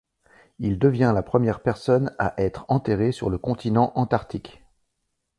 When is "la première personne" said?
1.13-2.11